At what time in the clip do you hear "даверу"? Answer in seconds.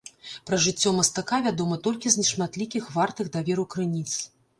3.37-3.67